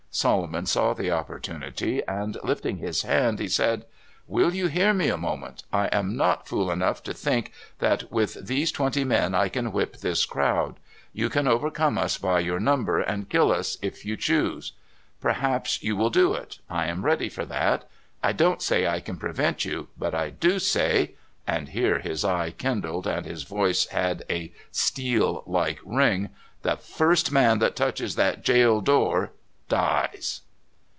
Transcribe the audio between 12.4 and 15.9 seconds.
your numbers and kill us if you choose. Perhaps